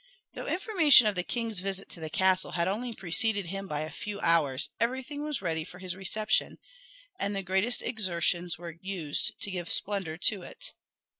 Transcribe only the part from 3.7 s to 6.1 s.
a few hours, everything was ready for his